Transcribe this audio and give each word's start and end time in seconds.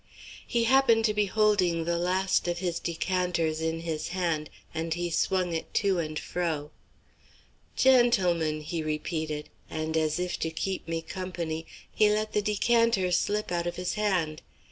He 0.47 0.63
happened 0.63 1.05
to 1.05 1.13
be 1.13 1.27
holding 1.27 1.85
the 1.85 1.99
last 1.99 2.47
of 2.47 2.57
his 2.57 2.79
decanters 2.79 3.61
in 3.61 3.81
his 3.81 4.07
hand, 4.07 4.49
and 4.73 4.91
he 4.95 5.11
swung 5.11 5.53
it 5.53 5.71
to 5.75 5.99
and 5.99 6.17
fro. 6.17 6.71
"Gentlemen," 7.75 8.61
he 8.61 8.81
repeated, 8.81 9.49
and 9.69 9.95
as 9.95 10.17
if 10.17 10.39
to 10.39 10.49
keep 10.49 10.87
me 10.87 11.03
company, 11.03 11.67
he 11.93 12.09
let 12.09 12.33
the 12.33 12.41
decanter 12.41 13.11
slip 13.11 13.51
out 13.51 13.67
of 13.67 13.75
his 13.75 13.93
hand. 13.93 14.41